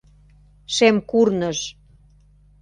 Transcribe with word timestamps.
Шем 0.75 0.95
курныж! 1.09 1.59